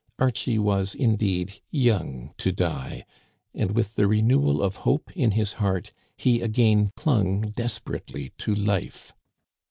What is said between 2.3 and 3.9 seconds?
to die; and